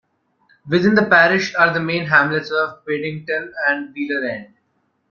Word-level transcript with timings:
Within 0.67 0.95
the 0.95 1.05
parish 1.05 1.53
are 1.53 1.71
the 1.71 1.79
main 1.79 2.07
hamlets 2.07 2.49
of 2.49 2.83
Piddington 2.87 3.51
and 3.67 3.93
Wheeler 3.93 4.25
End. 4.27 4.53